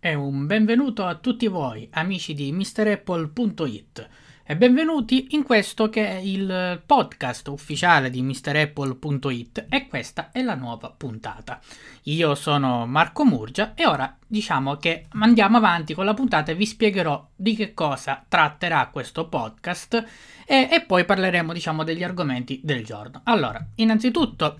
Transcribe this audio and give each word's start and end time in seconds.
e 0.00 0.14
un 0.14 0.46
benvenuto 0.46 1.04
a 1.04 1.16
tutti 1.16 1.46
voi, 1.46 1.86
amici 1.92 2.32
di 2.32 2.50
MrApple.it 2.52 4.08
e 4.42 4.56
benvenuti 4.56 5.28
in 5.32 5.42
questo 5.42 5.90
che 5.90 6.08
è 6.08 6.16
il 6.16 6.82
podcast 6.84 7.48
ufficiale 7.48 8.08
di 8.08 8.22
MrApple.it 8.22 9.66
e 9.68 9.86
questa 9.88 10.30
è 10.32 10.42
la 10.42 10.54
nuova 10.54 10.90
puntata. 10.90 11.60
Io 12.04 12.34
sono 12.34 12.86
Marco 12.86 13.26
Murgia 13.26 13.74
e 13.74 13.86
ora 13.86 14.16
diciamo 14.26 14.76
che 14.76 15.06
andiamo 15.10 15.58
avanti 15.58 15.92
con 15.92 16.06
la 16.06 16.14
puntata 16.14 16.50
e 16.50 16.54
vi 16.54 16.64
spiegherò 16.64 17.28
di 17.36 17.54
che 17.54 17.74
cosa 17.74 18.24
tratterà 18.26 18.88
questo 18.90 19.28
podcast 19.28 20.02
e, 20.46 20.68
e 20.72 20.80
poi 20.80 21.04
parleremo 21.04 21.52
diciamo 21.52 21.84
degli 21.84 22.02
argomenti 22.02 22.60
del 22.64 22.84
giorno. 22.86 23.20
Allora, 23.24 23.62
innanzitutto 23.74 24.56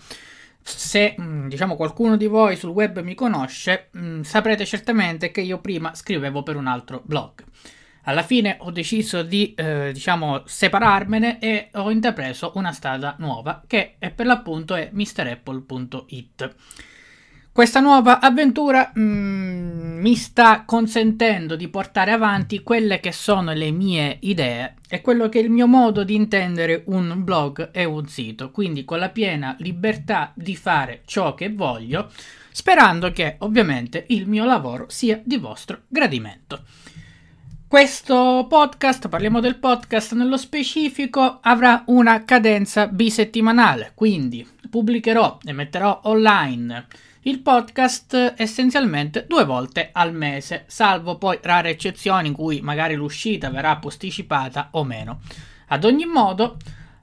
se 0.63 1.17
mm, 1.21 1.49
diciamo 1.49 1.77
qualcuno 1.77 2.17
di 2.17 2.27
voi 2.27 2.57
sul 2.57 2.71
web 2.71 3.01
mi 3.01 3.15
conosce, 3.15 3.91
mm, 3.97 4.23
saprete 4.23 4.65
certamente 4.65 5.31
che 5.31 5.41
io 5.41 5.59
prima 5.61 5.95
scrivevo 5.95 6.43
per 6.43 6.57
un 6.57 6.67
altro 6.67 7.03
blog. 7.05 7.45
Alla 8.05 8.23
fine 8.23 8.57
ho 8.61 8.71
deciso 8.71 9.23
di 9.23 9.53
eh, 9.55 9.91
diciamo 9.93 10.43
separarmene 10.47 11.39
e 11.39 11.69
ho 11.75 11.91
intrapreso 11.91 12.53
una 12.55 12.73
strada 12.73 13.15
nuova 13.19 13.63
che 13.67 13.97
per 14.15 14.27
l'appunto 14.27 14.75
è 14.75 14.91
MrApple.it. 14.93 16.55
Questa 17.61 17.81
nuova 17.81 18.21
avventura 18.21 18.91
mm, 18.99 19.99
mi 19.99 20.15
sta 20.15 20.63
consentendo 20.65 21.57
di 21.57 21.69
portare 21.69 22.11
avanti 22.11 22.63
quelle 22.63 23.01
che 23.01 23.13
sono 23.13 23.53
le 23.53 23.71
mie 23.71 24.17
idee 24.21 24.77
e 24.89 25.03
quello 25.03 25.29
che 25.29 25.41
è 25.41 25.43
il 25.43 25.51
mio 25.51 25.67
modo 25.67 26.03
di 26.03 26.15
intendere 26.15 26.85
un 26.87 27.23
blog 27.23 27.69
e 27.71 27.85
un 27.85 28.09
sito, 28.09 28.51
quindi 28.51 28.87
con 28.87 28.99
la 28.99 29.11
piena 29.11 29.57
libertà 29.59 30.33
di 30.35 30.57
fare 30.57 31.03
ciò 31.05 31.35
che 31.35 31.53
voglio, 31.53 32.11
sperando 32.51 33.13
che 33.13 33.37
ovviamente 33.41 34.07
il 34.09 34.27
mio 34.27 34.47
lavoro 34.47 34.87
sia 34.89 35.21
di 35.23 35.37
vostro 35.37 35.83
gradimento. 35.87 36.63
Questo 37.69 38.47
podcast, 38.49 39.11
parliamo 39.11 39.41
del 39.41 39.57
podcast 39.57 40.15
nello 40.15 40.39
specifico, 40.39 41.41
avrà 41.43 41.83
una 41.89 42.25
cadenza 42.25 42.87
bisettimanale, 42.87 43.93
quindi 43.95 44.49
pubblicherò 44.71 45.41
e 45.45 45.53
metterò 45.53 46.01
online 46.05 46.87
il 47.23 47.41
podcast 47.41 48.35
essenzialmente 48.37 49.27
due 49.29 49.45
volte 49.45 49.91
al 49.93 50.15
mese, 50.15 50.65
salvo 50.67 51.19
poi 51.19 51.39
rare 51.43 51.71
eccezioni 51.71 52.29
in 52.29 52.35
cui 52.35 52.61
magari 52.61 52.95
l'uscita 52.95 53.51
verrà 53.51 53.77
posticipata 53.77 54.69
o 54.73 54.85
meno. 54.85 55.21
Ad 55.69 55.85
ogni 55.85 56.07
modo, 56.07 56.57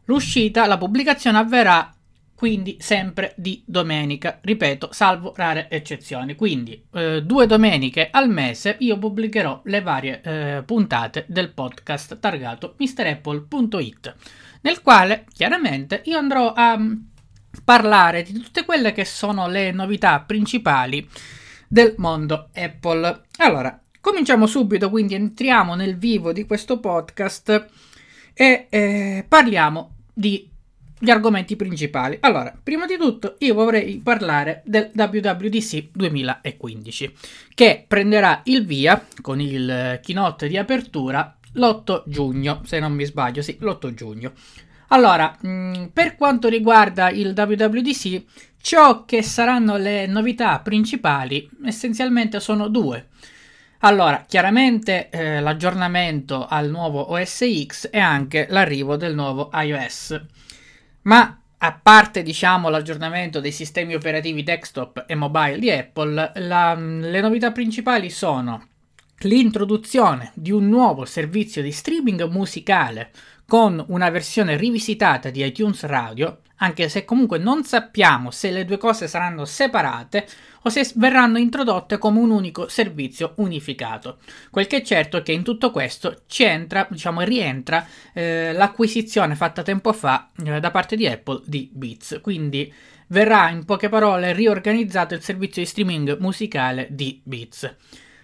l'uscita, 0.05 0.65
la 0.65 0.77
pubblicazione 0.77 1.38
avverrà 1.38 1.93
quindi 2.38 2.77
sempre 2.79 3.33
di 3.35 3.63
domenica, 3.65 4.38
ripeto, 4.41 4.89
salvo 4.91 5.33
rare 5.35 5.69
eccezioni. 5.71 6.35
Quindi 6.35 6.85
eh, 6.93 7.23
due 7.23 7.47
domeniche 7.47 8.09
al 8.11 8.29
mese 8.29 8.75
io 8.79 8.99
pubblicherò 8.99 9.61
le 9.65 9.81
varie 9.81 10.21
eh, 10.21 10.63
puntate 10.63 11.25
del 11.27 11.51
podcast 11.51 12.19
targato 12.19 12.75
MrApple.it, 12.77 14.15
nel 14.61 14.81
quale 14.83 15.25
chiaramente 15.33 16.03
io 16.05 16.19
andrò 16.19 16.53
a 16.53 16.79
parlare 17.63 18.23
di 18.23 18.33
tutte 18.33 18.66
quelle 18.66 18.91
che 18.91 19.05
sono 19.05 19.47
le 19.47 19.72
novità 19.72 20.19
principali 20.22 21.08
del 21.67 21.95
mondo 21.97 22.50
Apple. 22.53 23.22
Allora, 23.38 23.80
cominciamo 24.00 24.45
subito, 24.45 24.89
quindi 24.89 25.16
entriamo 25.16 25.75
nel 25.75 25.97
vivo 25.97 26.31
di 26.31 26.45
questo 26.45 26.80
podcast 26.80 27.67
e 28.33 28.67
eh, 28.69 29.25
parliamo 29.28 29.95
di 30.13 30.50
gli 31.00 31.09
argomenti 31.09 31.55
principali. 31.55 32.17
Allora, 32.22 32.58
prima 32.61 32.85
di 32.85 32.97
tutto 32.97 33.35
io 33.39 33.53
vorrei 33.53 33.97
parlare 33.97 34.63
del 34.66 34.91
WWDC 34.95 35.89
2015 35.91 37.13
che 37.53 37.85
prenderà 37.88 38.41
il 38.45 38.66
via 38.66 39.05
con 39.22 39.39
il 39.39 40.00
keynote 40.02 40.47
di 40.47 40.58
apertura 40.58 41.38
l'8 41.53 42.03
giugno, 42.05 42.61
se 42.66 42.80
non 42.80 42.94
mi 42.94 43.05
sbaglio, 43.05 43.41
sì, 43.41 43.58
l'8 43.59 43.94
giugno. 43.94 44.33
Allora, 44.88 45.38
mm, 45.45 45.85
per 45.94 46.16
quanto 46.16 46.47
riguarda 46.47 47.09
il 47.09 47.34
WWDC, 47.35 48.23
ciò 48.62 49.06
che 49.06 49.22
saranno 49.22 49.78
le 49.78 50.06
novità 50.07 50.59
principali 50.59 51.50
essenzialmente 51.66 52.39
sono 52.39 52.67
due. 52.67 53.07
Allora, 53.79 54.23
chiaramente 54.28 55.09
eh, 55.09 55.39
l'aggiornamento 55.39 56.47
al 56.47 56.69
nuovo 56.69 57.12
OS 57.12 57.45
X 57.66 57.89
e 57.91 58.00
anche 58.00 58.47
l'arrivo 58.50 58.95
del 58.95 59.13
nuovo 59.13 59.51
iOS. 59.53 60.19
Ma 61.03 61.39
a 61.59 61.79
parte 61.81 62.23
diciamo 62.23 62.69
l'aggiornamento 62.69 63.39
dei 63.39 63.51
sistemi 63.51 63.94
operativi 63.94 64.44
desktop 64.44 65.06
e 65.07 65.16
mobile 65.16 65.59
di 65.59 65.69
Apple, 65.69 66.31
la, 66.35 66.75
le 66.75 67.22
novità 67.22 67.51
principali 67.51 68.09
sono 68.09 68.67
l'introduzione 69.22 70.31
di 70.35 70.51
un 70.51 70.67
nuovo 70.69 71.06
servizio 71.06 71.62
di 71.62 71.72
streaming 71.72 72.28
musicale 72.29 73.12
con 73.47 73.84
una 73.88 74.09
versione 74.09 74.58
rivisitata 74.58 75.30
di 75.30 75.44
iTunes 75.44 75.84
Radio, 75.84 76.40
anche 76.58 76.90
se 76.90 77.06
comunque 77.06 77.38
non 77.38 77.63
sappiamo 77.63 78.30
se 78.30 78.52
le 78.52 78.66
due 78.66 78.78
cose 78.78 79.08
saranno 79.08 79.46
separate 79.46 80.28
o 80.63 80.69
se 80.69 80.91
verranno 80.96 81.38
introdotte 81.38 81.97
come 81.97 82.19
un 82.19 82.31
unico 82.31 82.68
servizio 82.68 83.34
unificato. 83.38 84.18
Quel 84.52 84.68
che 84.68 84.78
è 84.78 84.81
certo 84.81 85.18
è 85.18 85.24
che 85.24 85.31
in 85.31 85.44
tutto 85.44 85.72
questo 85.72 86.24
ci 86.28 86.44
entra, 86.44 86.88
diciamo, 86.90 87.22
rientra 87.22 87.88
eh, 88.13 88.52
l'acquisizione 88.52 89.36
fatta 89.36 89.63
tempo 89.63 89.94
fa 89.94 90.30
eh, 90.44 90.59
da 90.59 90.72
parte 90.72 90.97
di 90.97 91.07
Apple 91.07 91.41
di 91.46 91.69
Beats, 91.72 92.19
quindi 92.22 92.74
verrà 93.07 93.50
in 93.50 93.63
poche 93.63 93.88
parole 93.88 94.34
riorganizzato 94.34 95.13
il 95.13 95.22
servizio 95.22 95.62
di 95.62 95.68
streaming 95.68 96.18
musicale 96.19 96.88
di 96.90 97.22
Beats. 97.24 97.75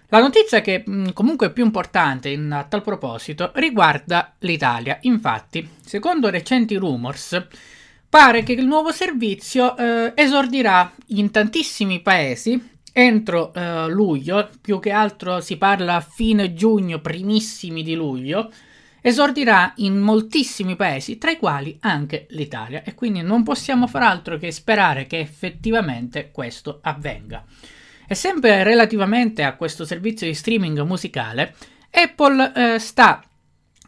La 0.08 0.20
notizia 0.20 0.60
che 0.60 0.84
comunque 1.12 1.48
è 1.48 1.52
più 1.52 1.64
importante 1.64 2.28
in, 2.28 2.52
a 2.52 2.64
tal 2.64 2.82
proposito 2.82 3.50
riguarda 3.54 4.34
l'Italia. 4.40 4.98
Infatti, 5.02 5.68
secondo 5.84 6.30
recenti 6.30 6.76
rumors, 6.76 7.46
pare 8.08 8.42
che 8.42 8.52
il 8.52 8.66
nuovo 8.66 8.92
servizio 8.92 9.76
eh, 9.76 10.12
esordirà 10.14 10.92
in 11.08 11.30
tantissimi 11.30 12.00
paesi 12.00 12.72
entro 12.96 13.52
eh, 13.52 13.88
luglio, 13.88 14.48
più 14.60 14.78
che 14.78 14.92
altro 14.92 15.40
si 15.40 15.56
parla 15.56 16.00
fine 16.00 16.54
giugno, 16.54 17.00
primissimi 17.00 17.82
di 17.82 17.96
luglio, 17.96 18.52
esordirà 19.00 19.72
in 19.78 19.98
moltissimi 19.98 20.76
paesi, 20.76 21.18
tra 21.18 21.32
i 21.32 21.36
quali 21.36 21.76
anche 21.80 22.26
l'Italia, 22.30 22.84
e 22.84 22.94
quindi 22.94 23.20
non 23.20 23.42
possiamo 23.42 23.88
far 23.88 24.02
altro 24.02 24.38
che 24.38 24.52
sperare 24.52 25.06
che 25.06 25.18
effettivamente 25.18 26.30
questo 26.30 26.78
avvenga. 26.82 27.44
E 28.06 28.14
sempre 28.14 28.62
relativamente 28.62 29.42
a 29.42 29.54
questo 29.54 29.84
servizio 29.84 30.26
di 30.26 30.34
streaming 30.34 30.80
musicale, 30.82 31.54
Apple 31.90 32.52
eh, 32.54 32.78
sta 32.78 33.22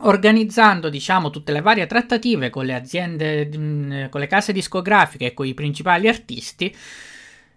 organizzando 0.00 0.88
diciamo 0.88 1.30
tutte 1.30 1.52
le 1.52 1.62
varie 1.62 1.86
trattative 1.86 2.50
con 2.50 2.66
le 2.66 2.74
aziende, 2.74 3.50
mm, 3.54 4.04
con 4.10 4.20
le 4.20 4.26
case 4.26 4.52
discografiche 4.52 5.26
e 5.26 5.34
con 5.34 5.46
i 5.46 5.54
principali 5.54 6.08
artisti 6.08 6.74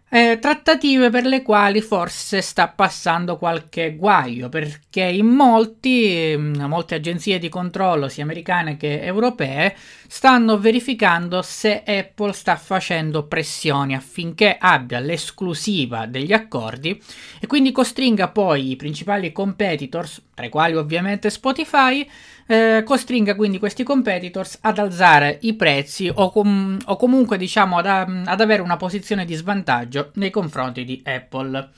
eh, 0.09 0.39
trattative 0.39 1.09
per 1.09 1.25
le 1.25 1.43
quali 1.43 1.81
forse 1.81 2.41
sta 2.41 2.67
passando 2.67 3.37
qualche 3.37 3.95
guaio, 3.95 4.49
perché 4.49 5.03
in 5.03 5.27
molti, 5.27 6.33
mm, 6.35 6.63
molte 6.63 6.95
agenzie 6.95 7.37
di 7.37 7.47
controllo, 7.47 8.09
sia 8.09 8.23
americane 8.23 8.75
che 8.75 9.01
europee, 9.01 9.75
stanno 10.07 10.57
verificando 10.57 11.43
se 11.43 11.83
Apple 11.85 12.33
sta 12.33 12.55
facendo 12.55 13.27
pressioni 13.27 13.93
affinché 13.93 14.57
abbia 14.59 14.99
l'esclusiva 14.99 16.07
degli 16.07 16.33
accordi 16.33 16.99
e 17.39 17.45
quindi 17.45 17.71
costringa 17.71 18.29
poi 18.29 18.71
i 18.71 18.75
principali 18.75 19.31
competitors, 19.31 20.21
tra 20.39 20.47
i 20.47 20.49
quali 20.49 20.75
ovviamente 20.75 21.29
Spotify, 21.29 22.09
eh, 22.47 22.83
costringa 22.85 23.35
quindi 23.35 23.59
questi 23.59 23.83
competitors 23.83 24.59
ad 24.61 24.77
alzare 24.77 25.37
i 25.41 25.53
prezzi 25.53 26.09
o, 26.13 26.31
com- 26.31 26.79
o 26.85 26.95
comunque 26.95 27.37
diciamo 27.37 27.77
ad, 27.77 27.85
ad 27.85 28.39
avere 28.39 28.61
una 28.61 28.77
posizione 28.77 29.25
di 29.25 29.33
svantaggio 29.33 30.11
nei 30.13 30.29
confronti 30.29 30.85
di 30.85 31.01
Apple. 31.03 31.69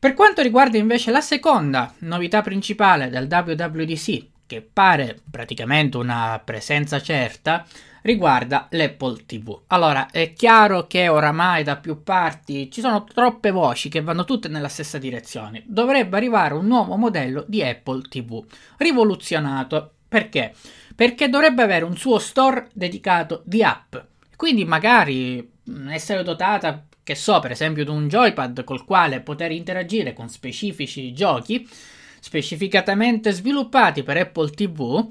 Per 0.00 0.14
quanto 0.14 0.42
riguarda 0.42 0.78
invece 0.78 1.12
la 1.12 1.20
seconda 1.20 1.94
novità 1.98 2.42
principale 2.42 3.08
del 3.08 3.28
WWDC, 3.30 4.26
che 4.50 4.62
pare 4.62 5.16
praticamente 5.30 5.96
una 5.96 6.42
presenza 6.44 7.00
certa, 7.00 7.64
riguarda 8.02 8.66
l'Apple 8.70 9.24
TV. 9.24 9.60
Allora, 9.68 10.10
è 10.10 10.32
chiaro 10.32 10.88
che 10.88 11.06
oramai 11.06 11.62
da 11.62 11.76
più 11.76 12.02
parti 12.02 12.68
ci 12.68 12.80
sono 12.80 13.04
troppe 13.04 13.52
voci 13.52 13.88
che 13.88 14.00
vanno 14.00 14.24
tutte 14.24 14.48
nella 14.48 14.66
stessa 14.66 14.98
direzione. 14.98 15.62
Dovrebbe 15.66 16.16
arrivare 16.16 16.54
un 16.54 16.66
nuovo 16.66 16.96
modello 16.96 17.44
di 17.46 17.62
Apple 17.62 18.02
TV, 18.08 18.44
rivoluzionato. 18.78 19.92
Perché? 20.08 20.52
Perché 20.96 21.28
dovrebbe 21.28 21.62
avere 21.62 21.84
un 21.84 21.96
suo 21.96 22.18
store 22.18 22.70
dedicato 22.72 23.42
di 23.44 23.62
app. 23.62 23.94
Quindi 24.34 24.64
magari 24.64 25.48
essere 25.90 26.24
dotata, 26.24 26.86
che 27.04 27.14
so, 27.14 27.38
per 27.38 27.52
esempio 27.52 27.84
di 27.84 27.90
un 27.90 28.08
joypad 28.08 28.64
col 28.64 28.84
quale 28.84 29.20
poter 29.20 29.52
interagire 29.52 30.12
con 30.12 30.28
specifici 30.28 31.12
giochi 31.12 31.68
specificatamente 32.20 33.32
sviluppati 33.32 34.02
per 34.02 34.18
Apple 34.18 34.50
TV 34.50 35.10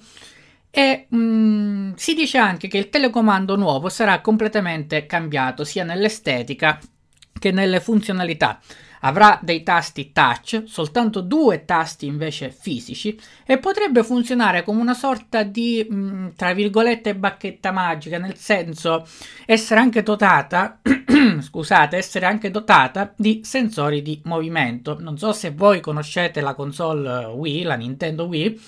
e 0.71 1.07
mm, 1.13 1.93
si 1.95 2.13
dice 2.13 2.37
anche 2.37 2.67
che 2.67 2.77
il 2.77 2.89
telecomando 2.89 3.55
nuovo 3.55 3.89
sarà 3.89 4.21
completamente 4.21 5.05
cambiato 5.05 5.63
sia 5.63 5.83
nell'estetica 5.83 6.79
che 7.37 7.51
nelle 7.51 7.79
funzionalità. 7.79 8.59
Avrà 9.01 9.39
dei 9.41 9.63
tasti 9.63 10.11
touch, 10.11 10.63
soltanto 10.65 11.21
due 11.21 11.65
tasti 11.65 12.05
invece 12.05 12.51
fisici, 12.51 13.19
e 13.45 13.57
potrebbe 13.57 14.03
funzionare 14.03 14.63
come 14.63 14.81
una 14.81 14.93
sorta 14.93 15.43
di, 15.43 15.85
mh, 15.87 15.95
mm, 15.95 16.27
tra 16.35 16.53
virgolette, 16.53 17.15
bacchetta 17.15 17.71
magica, 17.71 18.17
nel 18.17 18.35
senso 18.35 19.07
essere 19.45 19.79
anche 19.79 20.03
dotata, 20.03 20.79
scusate, 21.39 21.97
essere 21.97 22.25
anche 22.25 22.51
dotata 22.51 23.13
di 23.15 23.41
sensori 23.43 24.01
di 24.01 24.21
movimento. 24.25 24.97
Non 24.99 25.17
so 25.17 25.31
se 25.33 25.51
voi 25.51 25.79
conoscete 25.79 26.41
la 26.41 26.53
console 26.53 27.25
Wii, 27.25 27.63
la 27.63 27.75
Nintendo 27.75 28.25
Wii, 28.25 28.61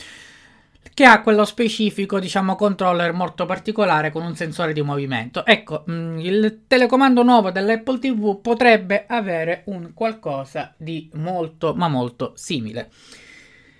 che 0.93 1.05
ha 1.05 1.21
quello 1.21 1.45
specifico, 1.45 2.19
diciamo, 2.19 2.55
controller 2.55 3.13
molto 3.13 3.45
particolare 3.45 4.11
con 4.11 4.23
un 4.23 4.35
sensore 4.35 4.73
di 4.73 4.81
movimento. 4.81 5.45
Ecco, 5.45 5.85
mm, 5.89 6.19
il 6.19 6.63
telecomando 6.67 7.23
nuovo 7.23 7.51
dell'Apple 7.51 7.99
TV 7.99 8.41
potrebbe 8.41 9.05
avere 9.07 9.63
un 9.67 9.93
qualcosa 9.93 10.73
di 10.77 11.09
molto, 11.13 11.73
ma 11.73 11.87
molto 11.87 12.33
simile. 12.35 12.89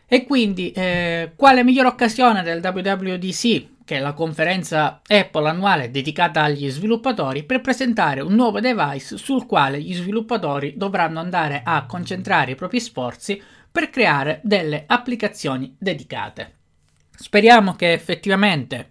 E 0.07 0.25
quindi, 0.25 0.71
eh, 0.71 1.31
quale 1.35 1.63
migliore 1.63 1.87
occasione 1.87 2.43
del 2.43 2.61
WWDC, 2.61 3.69
che 3.85 3.97
è 3.97 3.99
la 3.99 4.13
conferenza 4.13 5.01
Apple 5.05 5.47
annuale 5.47 5.91
dedicata 5.91 6.43
agli 6.43 6.69
sviluppatori, 6.69 7.43
per 7.43 7.61
presentare 7.61 8.21
un 8.21 8.33
nuovo 8.33 8.59
device 8.59 9.17
sul 9.17 9.45
quale 9.45 9.81
gli 9.81 9.93
sviluppatori 9.93 10.73
dovranno 10.75 11.19
andare 11.19 11.61
a 11.63 11.85
concentrare 11.85 12.51
i 12.51 12.55
propri 12.55 12.79
sforzi 12.79 13.41
per 13.71 13.89
creare 13.89 14.41
delle 14.43 14.83
applicazioni 14.85 15.75
dedicate. 15.77 16.60
Speriamo 17.21 17.75
che 17.75 17.93
effettivamente 17.93 18.89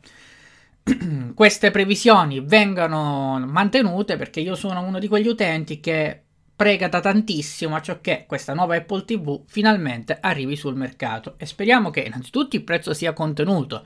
queste 1.35 1.73
previsioni 1.73 2.39
vengano 2.41 3.45
mantenute 3.45 4.17
perché 4.17 4.39
io 4.39 4.55
sono 4.55 4.81
uno 4.83 5.01
di 5.01 5.09
quegli 5.09 5.27
utenti 5.27 5.81
che 5.81 6.23
prega 6.55 6.87
da 6.87 7.01
tantissimo 7.01 7.75
a 7.75 7.81
ciò 7.81 8.01
che 8.01 8.27
questa 8.29 8.55
nuova 8.55 8.77
Apple 8.77 9.05
TV 9.05 9.43
finalmente 9.47 10.17
arrivi 10.21 10.55
sul 10.55 10.77
mercato 10.77 11.35
e 11.39 11.47
speriamo 11.47 11.91
che 11.91 12.03
innanzitutto 12.03 12.55
il 12.55 12.63
prezzo 12.63 12.95
sia 12.95 13.13
contenuto. 13.13 13.85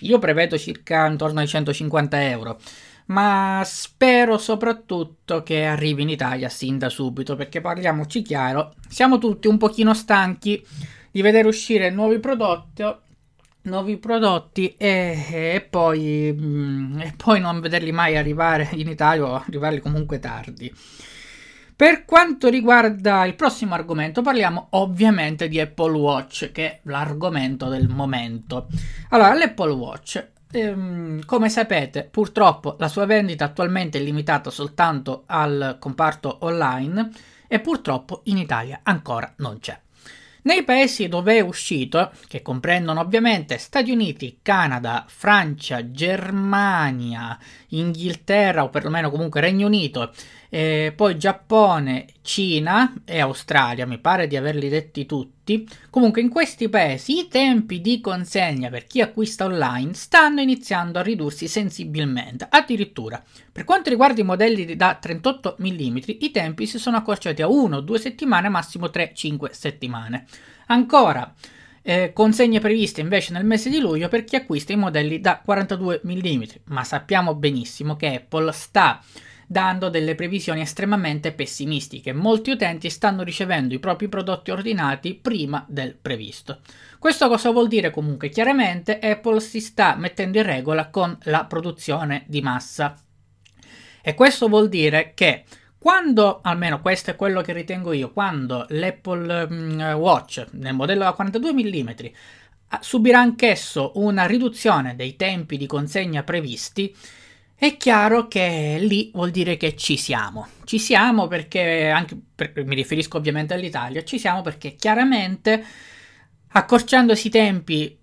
Io 0.00 0.18
prevedo 0.18 0.58
circa 0.58 1.06
intorno 1.06 1.40
ai 1.40 1.46
150 1.46 2.28
euro, 2.28 2.58
ma 3.06 3.62
spero 3.64 4.36
soprattutto 4.36 5.42
che 5.42 5.64
arrivi 5.64 6.02
in 6.02 6.10
Italia 6.10 6.50
sin 6.50 6.76
da 6.76 6.90
subito 6.90 7.34
perché 7.34 7.62
parliamoci 7.62 8.20
chiaro, 8.20 8.74
siamo 8.88 9.16
tutti 9.16 9.48
un 9.48 9.56
pochino 9.56 9.94
stanchi 9.94 10.62
di 11.10 11.22
vedere 11.22 11.48
uscire 11.48 11.88
nuovi 11.88 12.18
prodotti 12.18 12.82
nuovi 13.66 13.98
prodotti 13.98 14.74
e, 14.76 15.26
e, 15.30 15.66
poi, 15.68 16.34
mm, 16.36 17.00
e, 17.00 17.14
poi, 17.16 17.40
non 17.40 17.60
vederli 17.60 17.92
mai 17.92 18.16
arrivare 18.16 18.68
in 18.72 18.88
Italia 18.88 19.24
o 19.24 19.34
arrivarli 19.34 19.80
comunque 19.80 20.18
tardi. 20.18 20.72
Per 21.76 22.06
quanto 22.06 22.48
riguarda 22.48 23.26
il 23.26 23.34
prossimo 23.34 23.74
argomento, 23.74 24.22
parliamo 24.22 24.68
ovviamente 24.70 25.46
di 25.46 25.60
Apple 25.60 25.98
Watch, 25.98 26.50
che 26.50 26.66
è 26.66 26.80
l'argomento 26.84 27.68
del 27.68 27.88
momento. 27.88 28.68
Allora, 29.10 29.34
l'Apple 29.34 29.72
Watch, 29.72 30.26
ehm, 30.50 31.24
come 31.26 31.50
sapete, 31.50 32.08
purtroppo 32.10 32.76
la 32.78 32.88
sua 32.88 33.04
vendita 33.04 33.44
attualmente 33.44 33.98
è 33.98 34.00
limitata 34.00 34.48
soltanto 34.48 35.24
al 35.26 35.76
comparto 35.78 36.38
online 36.40 37.10
e 37.46 37.60
purtroppo 37.60 38.22
in 38.24 38.38
Italia 38.38 38.80
ancora 38.82 39.30
non 39.36 39.58
c'è. 39.58 39.78
Nei 40.46 40.62
paesi 40.62 41.08
dove 41.08 41.38
è 41.38 41.40
uscito, 41.40 42.12
che 42.28 42.40
comprendono 42.40 43.00
ovviamente 43.00 43.58
Stati 43.58 43.90
Uniti, 43.90 44.38
Canada, 44.42 45.04
Francia, 45.08 45.90
Germania, 45.90 47.36
Inghilterra 47.70 48.62
o 48.62 48.70
perlomeno 48.70 49.10
comunque 49.10 49.40
Regno 49.40 49.66
Unito 49.66 50.12
eh, 50.48 50.92
poi 50.94 51.16
Giappone, 51.16 52.06
Cina 52.22 52.94
e 53.04 53.20
Australia, 53.20 53.86
mi 53.86 53.98
pare 53.98 54.26
di 54.26 54.36
averli 54.36 54.68
detti 54.68 55.06
tutti. 55.06 55.66
Comunque 55.90 56.20
in 56.20 56.28
questi 56.28 56.68
paesi 56.68 57.18
i 57.18 57.28
tempi 57.28 57.80
di 57.80 58.00
consegna 58.00 58.68
per 58.68 58.86
chi 58.86 59.00
acquista 59.00 59.44
online 59.44 59.94
stanno 59.94 60.40
iniziando 60.40 60.98
a 60.98 61.02
ridursi 61.02 61.48
sensibilmente. 61.48 62.46
Addirittura, 62.48 63.22
per 63.52 63.64
quanto 63.64 63.90
riguarda 63.90 64.20
i 64.20 64.24
modelli 64.24 64.76
da 64.76 64.94
38 64.94 65.56
mm, 65.60 65.96
i 66.06 66.30
tempi 66.30 66.66
si 66.66 66.78
sono 66.78 66.96
accorciati 66.96 67.42
a 67.42 67.46
1-2 67.46 67.94
settimane, 67.94 68.48
massimo 68.48 68.86
3-5 68.86 69.50
settimane. 69.50 70.26
Ancora, 70.66 71.32
eh, 71.82 72.12
consegne 72.12 72.58
previste 72.58 73.00
invece 73.00 73.32
nel 73.32 73.44
mese 73.44 73.70
di 73.70 73.78
luglio 73.78 74.08
per 74.08 74.24
chi 74.24 74.34
acquista 74.34 74.72
i 74.72 74.76
modelli 74.76 75.20
da 75.20 75.38
42 75.38 76.00
mm, 76.04 76.42
ma 76.64 76.82
sappiamo 76.82 77.36
benissimo 77.36 77.94
che 77.94 78.16
Apple 78.16 78.50
sta 78.50 79.00
dando 79.46 79.88
delle 79.88 80.14
previsioni 80.14 80.60
estremamente 80.60 81.32
pessimistiche. 81.32 82.12
Molti 82.12 82.50
utenti 82.50 82.90
stanno 82.90 83.22
ricevendo 83.22 83.74
i 83.74 83.78
propri 83.78 84.08
prodotti 84.08 84.50
ordinati 84.50 85.14
prima 85.14 85.64
del 85.68 85.94
previsto. 85.94 86.60
Questo 86.98 87.28
cosa 87.28 87.50
vuol 87.50 87.68
dire 87.68 87.90
comunque? 87.90 88.28
Chiaramente 88.28 88.98
Apple 88.98 89.40
si 89.40 89.60
sta 89.60 89.94
mettendo 89.94 90.38
in 90.38 90.44
regola 90.44 90.88
con 90.88 91.16
la 91.24 91.44
produzione 91.44 92.24
di 92.26 92.40
massa. 92.42 92.96
E 94.02 94.14
questo 94.14 94.48
vuol 94.48 94.68
dire 94.68 95.12
che 95.14 95.44
quando, 95.78 96.40
almeno 96.42 96.80
questo 96.80 97.12
è 97.12 97.16
quello 97.16 97.42
che 97.42 97.52
ritengo 97.52 97.92
io, 97.92 98.10
quando 98.10 98.66
l'Apple 98.70 99.48
mm, 99.48 99.80
Watch 99.92 100.46
nel 100.52 100.74
modello 100.74 101.04
da 101.04 101.12
42 101.12 101.52
mm 101.52 101.90
subirà 102.80 103.20
anch'esso 103.20 103.92
una 103.94 104.26
riduzione 104.26 104.96
dei 104.96 105.14
tempi 105.14 105.56
di 105.56 105.66
consegna 105.66 106.24
previsti, 106.24 106.94
è 107.58 107.76
chiaro 107.78 108.28
che 108.28 108.76
lì 108.80 109.10
vuol 109.14 109.30
dire 109.30 109.56
che 109.56 109.74
ci 109.76 109.96
siamo. 109.96 110.48
Ci 110.64 110.78
siamo 110.78 111.26
perché, 111.26 111.88
anche 111.88 112.18
per, 112.34 112.52
mi 112.64 112.74
riferisco 112.74 113.16
ovviamente 113.16 113.54
all'Italia, 113.54 114.04
ci 114.04 114.18
siamo 114.18 114.42
perché 114.42 114.74
chiaramente 114.74 115.64
accorciandosi 116.48 117.26
i 117.26 117.30
tempi 117.30 117.98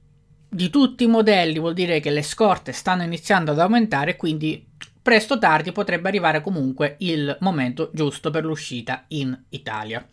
di 0.50 0.70
tutti 0.70 1.04
i 1.04 1.08
modelli 1.08 1.60
vuol 1.60 1.74
dire 1.74 2.00
che 2.00 2.10
le 2.10 2.24
scorte 2.24 2.72
stanno 2.72 3.04
iniziando 3.04 3.52
ad 3.52 3.60
aumentare, 3.60 4.16
quindi 4.16 4.66
presto 5.02 5.36
o 5.36 5.40
tardi 5.40 5.72
potrebbe 5.72 6.08
arrivare 6.08 6.42
comunque 6.42 6.96
il 7.00 7.36
momento 7.42 7.92
giusto 7.94 8.32
per 8.32 8.46
l'uscita 8.46 9.06
in 9.10 9.40
Italia. 9.50 10.04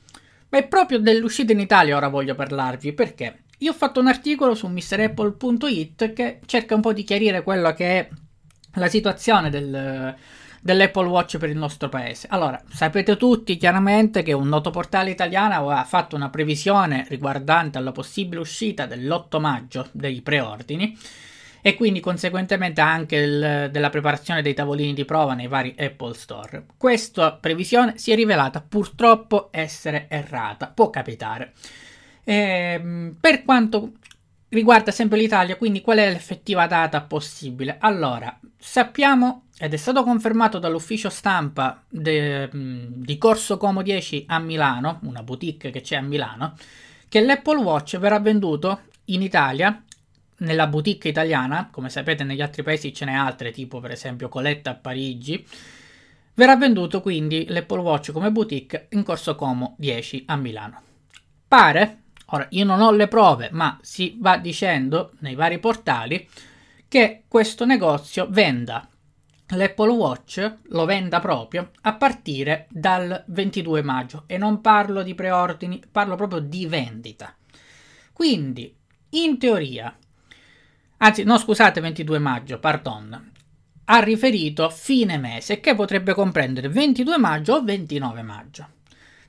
Ma 0.51 0.63
proprio 0.65 0.99
dell'uscita 0.99 1.53
in 1.53 1.61
Italia 1.61 1.97
ora 1.97 2.09
voglio 2.09 2.35
parlarvi 2.35 2.93
perché 2.93 3.45
io 3.59 3.71
ho 3.71 3.75
fatto 3.75 4.01
un 4.01 4.09
articolo 4.09 4.55
su 4.55 4.67
MrApple.it 4.67 6.13
che 6.13 6.41
cerca 6.45 6.75
un 6.75 6.81
po' 6.81 6.93
di 6.93 7.05
chiarire 7.05 7.43
quello 7.43 7.73
che 7.73 7.99
è 7.99 8.09
la 8.75 8.89
situazione 8.89 9.51
del, 9.51 10.15
dell'Apple 10.61 11.07
Watch 11.07 11.39
per 11.39 11.49
il 11.49 11.57
nostro 11.57 11.89
paese. 11.89 12.27
Allora, 12.31 12.61
sapete 12.73 13.17
tutti 13.17 13.57
chiaramente 13.57 14.23
che 14.23 14.33
un 14.33 14.49
noto 14.49 14.71
portale 14.71 15.11
italiano 15.11 15.55
aveva 15.55 15.85
fatto 15.85 16.17
una 16.17 16.29
previsione 16.29 17.07
riguardante 17.09 17.79
alla 17.79 17.93
possibile 17.93 18.41
uscita 18.41 18.87
dell'8 18.87 19.41
maggio 19.41 19.89
dei 19.93 20.21
preordini 20.21 20.97
e 21.63 21.75
quindi 21.75 22.01
conseguentemente 22.01 22.81
anche 22.81 23.17
il, 23.17 23.69
della 23.71 23.91
preparazione 23.91 24.43
dei 24.43 24.55
tavolini 24.55 24.95
di 24.95 25.05
prova 25.05 25.35
nei 25.35 25.47
vari 25.47 25.75
Apple 25.79 26.15
Store. 26.15 26.65
Questa 26.77 27.33
previsione 27.33 27.99
si 27.99 28.13
è 28.13 28.15
rivelata 28.15 28.65
purtroppo 28.67 29.49
essere 29.51 30.07
errata, 30.09 30.69
può 30.69 30.91
capitare. 30.91 31.53
E, 32.25 32.35
ehm, 32.35 33.17
per 33.21 33.45
quanto 33.45 33.93
riguarda 34.51 34.91
sempre 34.91 35.19
l'Italia, 35.19 35.57
quindi 35.57 35.81
qual 35.81 35.99
è 35.99 36.11
l'effettiva 36.11 36.67
data 36.67 37.01
possibile? 37.01 37.77
Allora, 37.81 38.39
sappiamo, 38.59 39.47
ed 39.59 39.73
è 39.73 39.77
stato 39.77 40.03
confermato 40.03 40.59
dall'ufficio 40.59 41.09
stampa 41.09 41.83
de, 41.89 42.49
di 42.53 43.19
Corso 43.19 43.57
Como 43.57 43.83
10 43.83 44.27
a 44.29 44.39
Milano, 44.39 45.01
una 45.05 45.23
boutique 45.23 45.71
che 45.71 45.81
c'è 45.81 45.97
a 45.97 46.03
Milano, 46.03 46.57
che 47.09 47.21
l'Apple 47.21 47.59
Watch 47.59 47.99
verrà 47.99 48.19
venduto 48.19 48.83
in 49.07 49.23
Italia, 49.23 49.83
nella 50.39 50.67
boutique 50.67 51.09
italiana, 51.09 51.69
come 51.71 51.89
sapete 51.89 52.25
negli 52.25 52.41
altri 52.41 52.63
paesi 52.63 52.95
ce 52.95 53.05
n'è 53.05 53.13
altre, 53.13 53.51
tipo 53.51 53.81
per 53.81 53.91
esempio 53.91 54.29
Coletta 54.29 54.71
a 54.71 54.75
Parigi, 54.75 55.47
verrà 56.35 56.57
venduto 56.57 57.01
quindi 57.01 57.47
l'Apple 57.49 57.81
Watch 57.81 58.13
come 58.13 58.31
boutique 58.31 58.87
in 58.91 59.03
Corso 59.03 59.35
Como 59.35 59.75
10 59.79 60.25
a 60.27 60.37
Milano. 60.37 60.83
Pare, 61.47 61.99
Ora, 62.33 62.47
io 62.51 62.65
non 62.65 62.81
ho 62.81 62.93
le 62.93 63.09
prove, 63.09 63.49
ma 63.53 63.79
si 63.83 64.17
va 64.19 64.37
dicendo 64.37 65.13
nei 65.21 65.35
vari 65.35 65.59
portali 65.59 66.29
che 66.87 67.25
questo 67.29 67.65
negozio 67.65 68.27
venda 68.31 68.89
l'Apple 69.57 69.91
Watch, 69.91 70.59
lo 70.69 70.85
venda 70.85 71.19
proprio 71.19 71.71
a 71.83 71.95
partire 71.95 72.67
dal 72.71 73.25
22 73.27 73.83
maggio 73.83 74.25
e 74.27 74.39
non 74.39 74.61
parlo 74.61 75.03
di 75.03 75.15
preordini, 75.15 75.83
parlo 75.91 76.15
proprio 76.15 76.41
di 76.41 76.67
vendita. 76.67 77.35
Quindi, 78.13 78.73
in 79.11 79.39
teoria, 79.39 79.97
anzi, 80.99 81.25
no, 81.25 81.39
scusate, 81.39 81.81
22 81.81 82.19
maggio, 82.19 82.59
pardon, 82.59 83.33
ha 83.85 83.99
riferito 84.01 84.71
fine 84.71 85.19
mese 85.19 85.59
che 85.59 85.75
potrebbe 85.75 86.15
comprendere 86.15 86.69
22 86.69 87.19
maggio 87.19 87.55
o 87.55 87.65
29 87.65 88.23
maggio. 88.23 88.69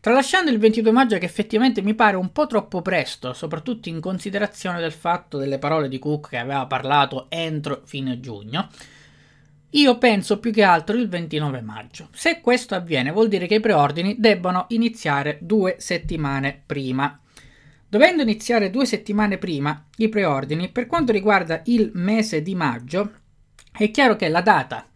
Tralasciando 0.02 0.50
il 0.50 0.58
22 0.58 0.92
maggio 0.92 1.20
che 1.20 1.26
effettivamente 1.26 1.84
mi 1.84 1.94
pare 1.94 2.18
un 2.18 2.32
po' 2.32 2.48
troppo 2.48 2.82
presto, 2.82 3.34
soprattutto 3.34 3.88
in 3.88 4.00
considerazione 4.00 4.80
del 4.80 4.92
fatto 4.92 5.38
delle 5.38 5.60
parole 5.60 5.88
di 5.88 6.00
Cook 6.00 6.30
che 6.30 6.38
aveva 6.38 6.66
parlato 6.66 7.28
entro 7.30 7.82
fine 7.86 8.20
giugno, 8.20 8.68
Io 9.74 9.98
penso 10.00 10.40
più 10.40 10.52
che 10.52 10.64
altro 10.64 10.98
il 10.98 11.08
29 11.08 11.62
maggio. 11.62 12.10
Se 12.14 12.42
questo 12.42 12.74
avviene 12.74 13.12
vuol 13.12 13.28
dire 13.28 13.46
che 13.46 13.56
i 13.56 13.60
preordini 13.60 14.16
debbono 14.18 14.66
iniziare 14.70 15.38
due 15.40 15.76
settimane 15.78 16.64
prima. 16.66 17.18
Dovendo 17.88 18.24
iniziare 18.24 18.72
due 18.72 18.88
settimane 18.88 19.38
prima 19.38 19.86
i 19.98 20.10
preordini, 20.10 20.70
per 20.70 20.88
quanto 20.88 21.12
riguarda 21.12 21.62
il 21.66 21.92
mese 21.94 22.42
di 22.42 22.56
maggio, 22.56 23.12
è 23.72 23.92
chiaro 23.92 24.16
che 24.16 24.30
la 24.30 24.42
data 24.42 24.88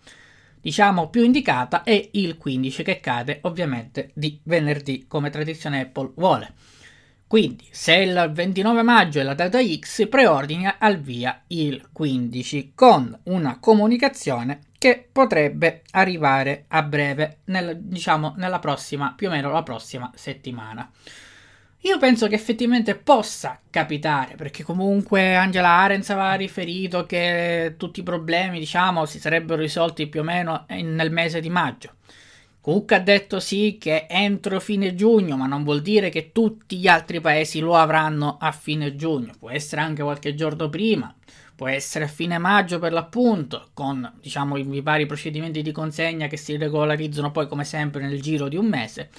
diciamo 0.65 1.09
più 1.09 1.23
indicata 1.23 1.83
è 1.83 2.09
il 2.13 2.37
15 2.37 2.81
che 2.81 2.99
cade 2.99 3.37
ovviamente 3.43 4.09
di 4.15 4.39
venerdì 4.45 5.05
come 5.07 5.29
tradizione 5.29 5.81
Apple 5.81 6.13
vuole. 6.15 6.53
Quindi, 7.27 7.67
se 7.69 7.93
il 7.97 8.31
29 8.33 8.81
maggio 8.81 9.19
è 9.19 9.23
la 9.23 9.35
data 9.35 9.59
X, 9.63 10.09
preordini 10.09 10.67
al 10.75 10.99
via 10.99 11.43
il 11.47 11.89
15 11.91 12.71
con 12.73 13.15
una 13.25 13.59
comunicazione 13.59 14.61
che 14.79 15.07
potrebbe 15.11 15.83
arrivare 15.91 16.65
a 16.69 16.81
breve, 16.81 17.41
nel, 17.45 17.79
diciamo 17.79 18.33
nella 18.37 18.57
prossima, 18.57 19.13
più 19.15 19.27
o 19.27 19.31
meno 19.31 19.51
la 19.51 19.61
prossima 19.61 20.11
settimana. 20.15 20.89
Io 21.85 21.99
penso 21.99 22.27
che 22.27 22.33
effettivamente 22.33 22.95
possa 22.95 23.59
capitare, 23.69 24.33
perché 24.35 24.63
comunque 24.63 25.35
Angela 25.35 25.69
Arens 25.69 26.09
aveva 26.09 26.33
riferito 26.33 27.05
che 27.05 27.75
tutti 27.77 27.99
i 27.99 28.03
problemi, 28.03 28.57
diciamo, 28.57 29.05
si 29.05 29.19
sarebbero 29.19 29.61
risolti 29.61 30.07
più 30.07 30.21
o 30.21 30.23
meno 30.23 30.65
nel 30.69 31.11
mese 31.11 31.41
di 31.41 31.49
maggio. 31.51 31.91
Cook 32.59 32.91
ha 32.93 32.99
detto 32.99 33.39
sì 33.39 33.77
che 33.79 34.07
entro 34.09 34.59
fine 34.59 34.95
giugno, 34.95 35.37
ma 35.37 35.45
non 35.45 35.63
vuol 35.63 35.83
dire 35.83 36.09
che 36.09 36.31
tutti 36.31 36.77
gli 36.77 36.87
altri 36.87 37.21
paesi 37.21 37.59
lo 37.59 37.75
avranno 37.75 38.37
a 38.39 38.51
fine 38.51 38.95
giugno, 38.95 39.33
può 39.37 39.51
essere 39.51 39.81
anche 39.81 40.01
qualche 40.01 40.33
giorno 40.33 40.69
prima, 40.69 41.13
può 41.55 41.67
essere 41.67 42.05
a 42.05 42.07
fine 42.07 42.39
maggio 42.39 42.79
per 42.79 42.93
l'appunto, 42.93 43.69
con 43.75 44.11
diciamo 44.19 44.57
i 44.57 44.81
vari 44.81 45.05
procedimenti 45.05 45.61
di 45.61 45.71
consegna 45.71 46.25
che 46.25 46.37
si 46.37 46.57
regolarizzano 46.57 47.29
poi 47.29 47.47
come 47.47 47.63
sempre 47.63 48.01
nel 48.01 48.19
giro 48.23 48.47
di 48.47 48.57
un 48.57 48.65
mese. 48.65 49.11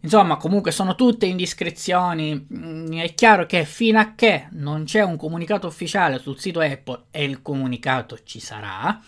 Insomma, 0.00 0.36
comunque 0.36 0.70
sono 0.70 0.94
tutte 0.94 1.26
indiscrezioni. 1.26 2.46
Mm, 2.54 2.92
è 2.98 3.14
chiaro 3.14 3.46
che 3.46 3.64
fino 3.64 3.98
a 3.98 4.14
che 4.14 4.46
non 4.52 4.84
c'è 4.84 5.02
un 5.02 5.16
comunicato 5.16 5.66
ufficiale 5.66 6.18
sul 6.18 6.38
sito 6.38 6.60
Apple 6.60 7.04
e 7.10 7.24
il 7.24 7.42
comunicato 7.42 8.18
ci 8.22 8.38
sarà, 8.38 9.00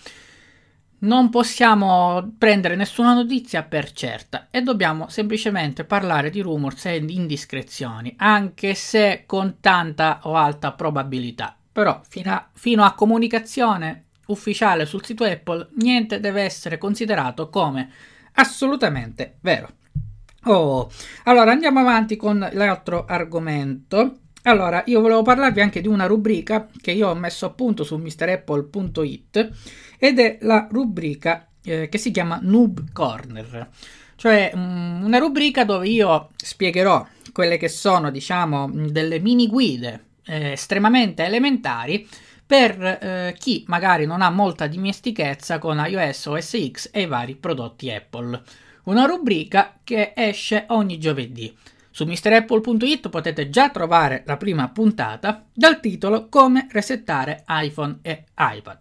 non 1.00 1.30
possiamo 1.30 2.34
prendere 2.36 2.74
nessuna 2.74 3.14
notizia 3.14 3.62
per 3.62 3.92
certa 3.92 4.48
e 4.50 4.62
dobbiamo 4.62 5.08
semplicemente 5.08 5.84
parlare 5.84 6.30
di 6.30 6.40
rumors 6.40 6.86
e 6.86 7.04
di 7.04 7.14
indiscrezioni, 7.14 8.14
anche 8.16 8.74
se 8.74 9.22
con 9.26 9.58
tanta 9.60 10.20
o 10.24 10.34
alta 10.34 10.72
probabilità. 10.72 11.56
Però 11.70 12.00
fino 12.08 12.32
a, 12.32 12.48
fino 12.52 12.82
a 12.82 12.94
comunicazione 12.94 14.06
ufficiale 14.26 14.86
sul 14.86 15.04
sito 15.04 15.22
Apple 15.24 15.68
niente 15.76 16.18
deve 16.18 16.42
essere 16.42 16.78
considerato 16.78 17.48
come 17.48 17.90
assolutamente 18.32 19.36
vero. 19.40 19.76
Oh, 20.44 20.90
allora 21.24 21.50
andiamo 21.50 21.80
avanti 21.80 22.16
con 22.16 22.48
l'altro 22.52 23.04
argomento. 23.06 24.20
Allora, 24.42 24.82
io 24.86 25.00
volevo 25.00 25.22
parlarvi 25.22 25.60
anche 25.60 25.80
di 25.80 25.88
una 25.88 26.06
rubrica 26.06 26.68
che 26.80 26.92
io 26.92 27.08
ho 27.08 27.14
messo 27.14 27.46
a 27.46 27.50
punto 27.50 27.84
su 27.84 27.96
MrApple.it 27.96 29.50
ed 29.98 30.18
è 30.18 30.38
la 30.42 30.68
rubrica 30.70 31.48
eh, 31.62 31.88
che 31.88 31.98
si 31.98 32.10
chiama 32.12 32.38
Noob 32.40 32.92
Corner, 32.92 33.68
cioè 34.14 34.52
um, 34.54 35.02
una 35.04 35.18
rubrica 35.18 35.64
dove 35.64 35.88
io 35.88 36.30
spiegherò 36.36 37.06
quelle 37.32 37.56
che 37.58 37.68
sono, 37.68 38.10
diciamo, 38.10 38.70
delle 38.72 39.18
mini 39.18 39.48
guide 39.48 40.04
eh, 40.24 40.52
estremamente 40.52 41.24
elementari 41.24 42.08
per 42.46 42.80
eh, 42.82 43.36
chi 43.38 43.64
magari 43.66 44.06
non 44.06 44.22
ha 44.22 44.30
molta 44.30 44.66
dimestichezza 44.66 45.58
con 45.58 45.84
iOS, 45.84 46.26
OS 46.26 46.70
X 46.70 46.90
e 46.92 47.02
i 47.02 47.06
vari 47.06 47.34
prodotti 47.34 47.90
Apple. 47.90 48.42
Una 48.88 49.04
rubrica 49.04 49.80
che 49.84 50.14
esce 50.16 50.64
ogni 50.68 50.98
giovedì. 50.98 51.54
Su 51.90 52.06
MrApple.it 52.06 53.10
potete 53.10 53.50
già 53.50 53.68
trovare 53.68 54.22
la 54.24 54.38
prima 54.38 54.70
puntata 54.70 55.44
dal 55.52 55.78
titolo 55.78 56.28
Come 56.30 56.68
resettare 56.70 57.44
iPhone 57.48 57.98
e 58.00 58.24
iPad. 58.38 58.78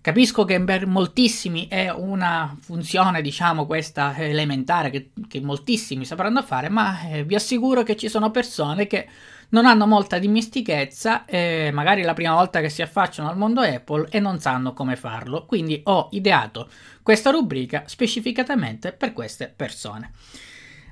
Capisco 0.00 0.44
che 0.44 0.62
per 0.62 0.86
moltissimi 0.86 1.66
è 1.66 1.90
una 1.90 2.56
funzione, 2.60 3.22
diciamo, 3.22 3.66
questa 3.66 4.16
elementare 4.16 4.90
che, 4.90 5.10
che 5.26 5.40
moltissimi 5.40 6.04
sapranno 6.04 6.42
fare, 6.44 6.68
ma 6.68 7.08
eh, 7.08 7.24
vi 7.24 7.34
assicuro 7.34 7.82
che 7.82 7.96
ci 7.96 8.08
sono 8.08 8.30
persone 8.30 8.86
che 8.86 9.08
non 9.50 9.66
hanno 9.66 9.86
molta 9.86 10.18
dimestichezza, 10.18 11.24
eh, 11.24 11.70
magari 11.72 12.02
la 12.02 12.14
prima 12.14 12.34
volta 12.34 12.60
che 12.60 12.68
si 12.68 12.82
affacciano 12.82 13.28
al 13.28 13.36
mondo 13.36 13.60
Apple 13.60 14.08
e 14.10 14.20
non 14.20 14.40
sanno 14.40 14.72
come 14.72 14.96
farlo. 14.96 15.46
Quindi 15.46 15.80
ho 15.84 16.08
ideato 16.12 16.68
questa 17.02 17.30
rubrica 17.30 17.84
specificatamente 17.86 18.92
per 18.92 19.12
queste 19.12 19.52
persone. 19.54 20.12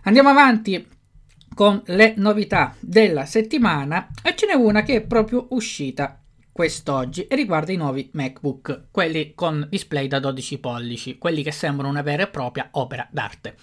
Andiamo 0.04 0.30
avanti 0.30 0.86
con 1.54 1.82
le 1.86 2.14
novità 2.16 2.74
della 2.80 3.24
settimana 3.24 4.08
e 4.22 4.34
ce 4.34 4.46
n'è 4.46 4.54
una 4.54 4.82
che 4.82 4.96
è 4.96 5.00
proprio 5.02 5.46
uscita 5.50 6.21
quest'oggi 6.52 7.26
e 7.26 7.34
riguarda 7.34 7.72
i 7.72 7.76
nuovi 7.76 8.10
MacBook, 8.12 8.84
quelli 8.90 9.32
con 9.34 9.66
display 9.70 10.06
da 10.06 10.20
12 10.20 10.58
pollici, 10.58 11.18
quelli 11.18 11.42
che 11.42 11.50
sembrano 11.50 11.90
una 11.90 12.02
vera 12.02 12.24
e 12.24 12.28
propria 12.28 12.68
opera 12.72 13.08
d'arte. 13.10 13.56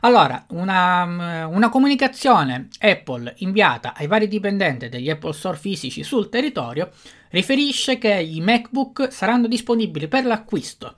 Allora, 0.00 0.46
una, 0.50 1.46
una, 1.46 1.68
comunicazione 1.68 2.68
Apple 2.78 3.34
inviata 3.38 3.94
ai 3.94 4.06
vari 4.06 4.28
dipendenti 4.28 4.88
degli 4.88 5.10
Apple 5.10 5.32
Store 5.32 5.56
fisici 5.56 6.04
sul 6.04 6.28
territorio 6.28 6.90
riferisce 7.30 7.98
che 7.98 8.12
i 8.12 8.40
MacBook 8.40 9.10
saranno 9.10 9.48
disponibili 9.48 10.06
per 10.06 10.24
l'acquisto 10.24 10.96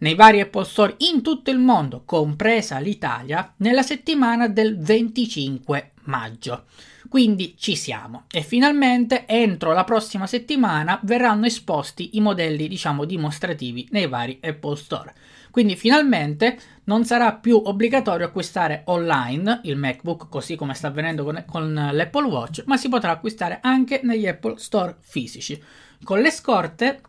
nei 0.00 0.14
vari 0.14 0.40
Apple 0.40 0.64
Store 0.64 0.94
in 0.98 1.22
tutto 1.22 1.50
il 1.50 1.58
mondo, 1.58 2.02
compresa 2.04 2.78
l'Italia, 2.78 3.52
nella 3.58 3.82
settimana 3.82 4.48
del 4.48 4.78
25 4.78 5.92
maggio. 6.04 6.64
Quindi 7.08 7.54
ci 7.56 7.76
siamo 7.76 8.24
e 8.30 8.42
finalmente 8.42 9.26
entro 9.26 9.72
la 9.72 9.84
prossima 9.84 10.26
settimana 10.26 11.00
verranno 11.02 11.46
esposti 11.46 12.16
i 12.16 12.20
modelli 12.20 12.68
diciamo 12.68 13.04
dimostrativi 13.04 13.88
nei 13.90 14.06
vari 14.06 14.38
Apple 14.42 14.76
Store. 14.76 15.14
Quindi 15.50 15.74
finalmente 15.74 16.58
non 16.84 17.04
sarà 17.04 17.32
più 17.34 17.60
obbligatorio 17.64 18.26
acquistare 18.26 18.82
online 18.86 19.60
il 19.64 19.76
MacBook 19.76 20.28
così 20.28 20.54
come 20.56 20.74
sta 20.74 20.88
avvenendo 20.88 21.24
con, 21.24 21.44
con 21.46 21.74
l'Apple 21.92 22.26
Watch, 22.26 22.62
ma 22.66 22.76
si 22.76 22.88
potrà 22.88 23.10
acquistare 23.12 23.58
anche 23.62 24.00
negli 24.02 24.26
Apple 24.26 24.58
Store 24.58 24.96
fisici. 25.00 25.60
Con 26.02 26.20
le 26.20 26.30
scorte 26.30 27.00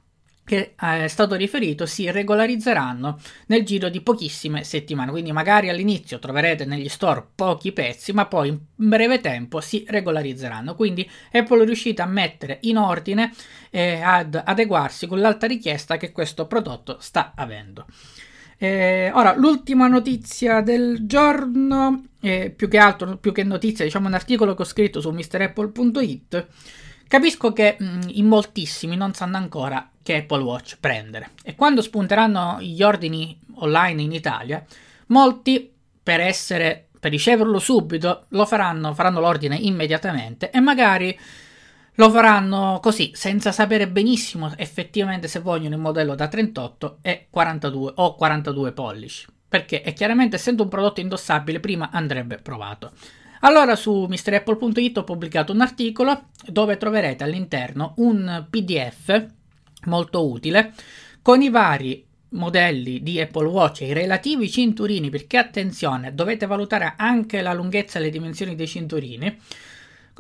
che 0.52 0.74
eh, 0.78 1.06
è 1.06 1.08
stato 1.08 1.36
riferito 1.36 1.86
si 1.86 2.12
regolarizzeranno 2.12 3.18
nel 3.46 3.64
giro 3.64 3.88
di 3.88 4.02
pochissime 4.02 4.66
settimane. 4.66 5.10
Quindi 5.10 5.32
magari 5.32 5.70
all'inizio 5.70 6.20
troverete 6.20 6.66
negli 6.66 6.90
store 6.90 7.26
pochi 7.34 7.72
pezzi, 7.72 8.12
ma 8.12 8.26
poi 8.26 8.50
in 8.50 8.60
breve 8.76 9.22
tempo 9.22 9.62
si 9.62 9.86
regolarizzeranno. 9.88 10.76
Quindi 10.76 11.10
Apple 11.32 11.62
è 11.62 11.66
riuscita 11.66 12.04
a 12.04 12.08
mettere 12.08 12.58
in 12.64 12.76
ordine 12.76 13.32
e 13.70 14.02
ad 14.02 14.42
adeguarsi 14.44 15.08
con 15.08 15.22
l'alta 15.22 15.48
richiesta 15.48 15.96
che 15.96 16.12
questo 16.12 16.48
prodotto 16.48 16.98
sta 17.00 17.32
avendo. 17.34 17.86
Eh, 18.58 19.10
ora, 19.14 19.34
l'ultima 19.38 19.88
notizia 19.88 20.60
del 20.60 21.06
giorno, 21.06 22.08
eh, 22.20 22.52
più 22.54 22.68
che 22.68 22.78
altro, 22.78 23.16
più 23.16 23.32
che 23.32 23.46
notizia, 23.46 23.86
diciamo 23.86 24.08
un 24.08 24.16
articolo 24.16 24.54
che 24.54 24.64
ho 24.64 24.66
scritto 24.66 25.00
su 25.00 25.12
MrApple.it 25.12 26.48
Capisco 27.12 27.52
che 27.52 27.76
mh, 27.78 27.84
mm, 27.84 28.02
in 28.12 28.26
moltissimi 28.26 28.96
non 28.96 29.14
sanno 29.14 29.36
ancora 29.36 29.90
che 30.02 30.16
Apple 30.16 30.44
Watch 30.44 30.78
prendere 30.80 31.32
e 31.44 31.56
quando 31.56 31.82
spunteranno 31.82 32.62
gli 32.62 32.82
ordini 32.82 33.38
online 33.56 34.02
in 34.02 34.14
Italia, 34.14 34.64
molti 35.08 35.70
per 36.02 36.22
essere 36.22 36.88
per 36.98 37.12
riceverlo 37.12 37.60
subito 37.60 38.28
lo 38.30 38.46
faranno, 38.46 38.94
faranno 38.94 39.20
l'ordine 39.20 39.58
immediatamente 39.58 40.52
e 40.52 40.62
magari 40.62 41.20
lo 41.96 42.10
faranno 42.10 42.80
così, 42.82 43.12
senza 43.14 43.52
sapere 43.52 43.90
benissimo 43.90 44.54
effettivamente 44.56 45.28
se 45.28 45.40
vogliono 45.42 45.76
il 45.76 45.82
modello 45.82 46.16
da 46.16 46.30
38 46.30 47.00
e 47.02 47.28
42 47.30 47.92
o 47.94 48.16
42 48.16 48.72
pollici. 48.72 49.28
Perché 49.50 49.82
chiaramente 49.94 50.38
essendo 50.38 50.64
un 50.64 50.70
prodotto 50.70 51.02
indossabile 51.02 51.60
prima 51.60 51.90
andrebbe 51.92 52.38
provato. 52.38 52.94
Allora 53.44 53.76
su 53.76 54.06
MrApple.it 54.08 54.98
ho 54.98 55.04
pubblicato 55.04 55.52
un 55.52 55.62
articolo 55.62 56.28
dove 56.46 56.78
troverete 56.78 57.24
all'interno 57.24 57.94
un 57.98 58.46
PDF 58.48 59.26
molto 59.86 60.30
utile 60.30 60.74
con 61.24 61.42
i 61.42 61.50
vari 61.50 62.06
modelli 62.30 63.02
di 63.02 63.20
Apple 63.20 63.48
Watch 63.48 63.82
e 63.82 63.88
i 63.88 63.94
relativi 63.94 64.50
cinturini 64.50 65.10
perché 65.10 65.38
attenzione 65.38 66.14
dovete 66.14 66.46
valutare 66.46 66.94
anche 66.98 67.42
la 67.42 67.54
lunghezza 67.54 67.98
e 67.98 68.04
le 68.04 68.10
dimensioni 68.10 68.54
dei 68.54 68.68
cinturini 68.68 69.40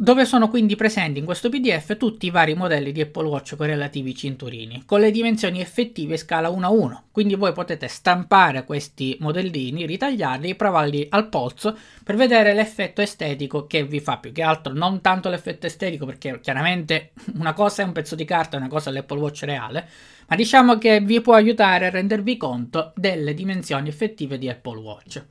dove 0.01 0.25
sono 0.25 0.49
quindi 0.49 0.75
presenti 0.75 1.19
in 1.19 1.25
questo 1.25 1.49
PDF 1.49 1.95
tutti 1.95 2.25
i 2.25 2.31
vari 2.31 2.55
modelli 2.55 2.91
di 2.91 3.01
Apple 3.01 3.27
Watch 3.27 3.55
con 3.55 3.67
relativi 3.67 4.15
cinturini, 4.15 4.81
con 4.83 4.99
le 4.99 5.11
dimensioni 5.11 5.61
effettive 5.61 6.17
scala 6.17 6.49
1 6.49 6.65
a 6.65 6.69
1. 6.71 7.03
Quindi 7.11 7.35
voi 7.35 7.53
potete 7.53 7.87
stampare 7.87 8.65
questi 8.65 9.15
modellini, 9.19 9.85
ritagliarli 9.85 10.49
e 10.49 10.55
provarli 10.55 11.05
al 11.11 11.29
polso 11.29 11.77
per 12.03 12.15
vedere 12.15 12.55
l'effetto 12.55 12.99
estetico 12.99 13.67
che 13.67 13.85
vi 13.85 13.99
fa. 13.99 14.17
Più 14.17 14.31
che 14.31 14.41
altro, 14.41 14.73
non 14.73 15.01
tanto 15.01 15.29
l'effetto 15.29 15.67
estetico, 15.67 16.07
perché 16.07 16.39
chiaramente 16.41 17.11
una 17.37 17.53
cosa 17.53 17.83
è 17.83 17.85
un 17.85 17.91
pezzo 17.91 18.15
di 18.15 18.25
carta 18.25 18.57
una 18.57 18.69
cosa 18.69 18.89
è 18.89 18.93
l'Apple 18.93 19.19
Watch 19.19 19.43
reale, 19.43 19.87
ma 20.25 20.35
diciamo 20.35 20.79
che 20.79 20.99
vi 20.99 21.21
può 21.21 21.35
aiutare 21.35 21.85
a 21.85 21.89
rendervi 21.91 22.37
conto 22.37 22.91
delle 22.95 23.35
dimensioni 23.35 23.89
effettive 23.89 24.39
di 24.39 24.49
Apple 24.49 24.79
Watch. 24.79 25.23